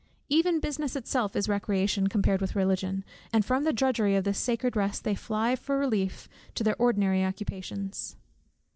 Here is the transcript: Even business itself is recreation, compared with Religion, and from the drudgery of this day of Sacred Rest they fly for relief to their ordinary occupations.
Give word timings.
Even 0.29 0.59
business 0.59 0.95
itself 0.95 1.35
is 1.35 1.47
recreation, 1.47 2.07
compared 2.07 2.41
with 2.41 2.55
Religion, 2.55 3.05
and 3.31 3.45
from 3.45 3.65
the 3.65 3.71
drudgery 3.71 4.15
of 4.15 4.23
this 4.23 4.35
day 4.39 4.39
of 4.41 4.45
Sacred 4.45 4.75
Rest 4.75 5.03
they 5.03 5.13
fly 5.13 5.55
for 5.55 5.77
relief 5.77 6.27
to 6.55 6.63
their 6.63 6.75
ordinary 6.77 7.23
occupations. 7.23 8.15